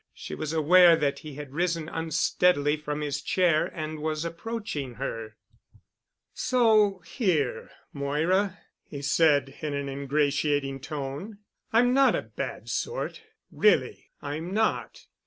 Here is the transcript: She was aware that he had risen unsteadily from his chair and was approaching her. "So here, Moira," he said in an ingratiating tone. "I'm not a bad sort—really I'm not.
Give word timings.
She 0.15 0.33
was 0.33 0.51
aware 0.51 0.95
that 0.95 1.19
he 1.19 1.35
had 1.35 1.53
risen 1.53 1.87
unsteadily 1.87 2.75
from 2.75 3.01
his 3.01 3.21
chair 3.21 3.67
and 3.67 3.99
was 3.99 4.25
approaching 4.25 4.95
her. 4.95 5.35
"So 6.33 7.03
here, 7.05 7.69
Moira," 7.93 8.57
he 8.83 9.03
said 9.03 9.53
in 9.61 9.75
an 9.75 9.87
ingratiating 9.87 10.79
tone. 10.79 11.37
"I'm 11.71 11.93
not 11.93 12.15
a 12.15 12.23
bad 12.23 12.67
sort—really 12.67 14.09
I'm 14.23 14.51
not. 14.55 15.05